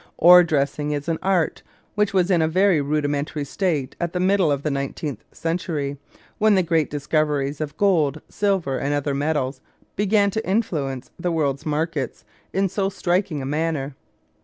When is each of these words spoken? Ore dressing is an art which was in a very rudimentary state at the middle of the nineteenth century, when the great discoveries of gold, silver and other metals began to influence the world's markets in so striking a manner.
Ore 0.17 0.43
dressing 0.43 0.89
is 0.93 1.07
an 1.07 1.19
art 1.21 1.61
which 1.93 2.11
was 2.11 2.31
in 2.31 2.41
a 2.41 2.47
very 2.47 2.81
rudimentary 2.81 3.43
state 3.43 3.95
at 4.01 4.13
the 4.13 4.19
middle 4.19 4.51
of 4.51 4.63
the 4.63 4.71
nineteenth 4.71 5.23
century, 5.31 5.95
when 6.39 6.55
the 6.55 6.63
great 6.63 6.89
discoveries 6.89 7.61
of 7.61 7.77
gold, 7.77 8.19
silver 8.27 8.79
and 8.79 8.95
other 8.95 9.13
metals 9.13 9.61
began 9.95 10.31
to 10.31 10.43
influence 10.43 11.11
the 11.19 11.31
world's 11.31 11.67
markets 11.67 12.25
in 12.51 12.67
so 12.67 12.89
striking 12.89 13.43
a 13.43 13.45
manner. 13.45 13.95